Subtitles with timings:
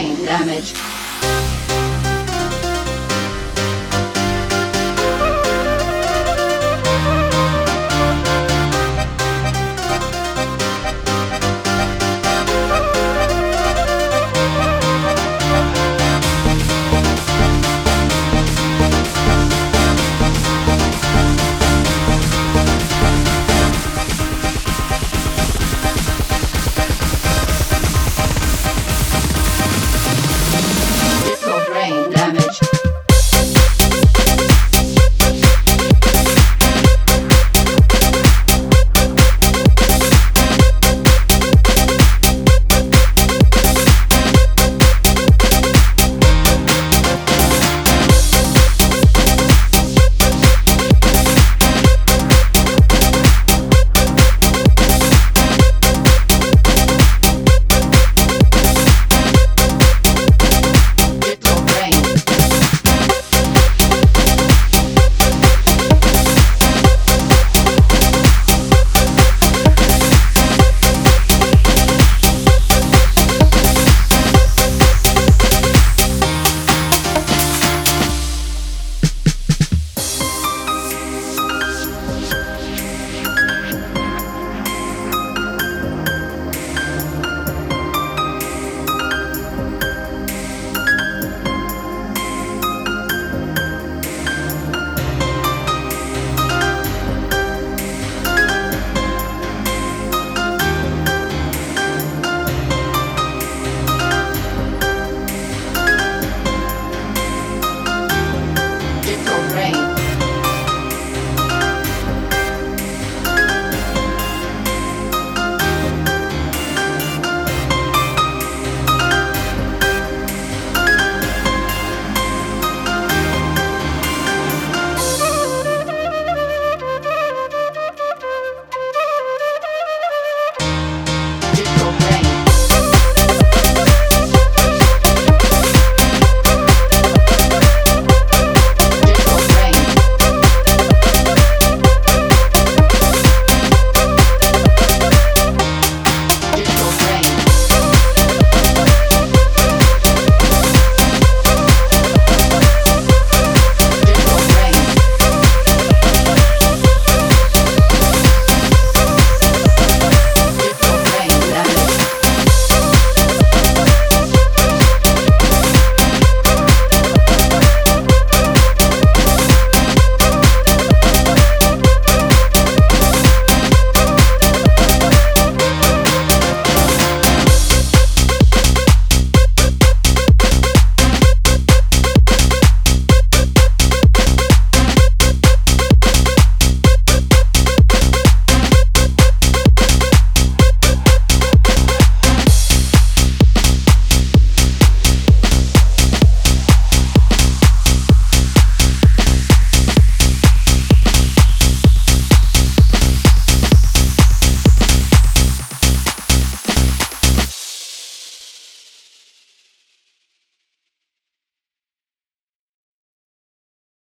[0.00, 0.99] brain damage.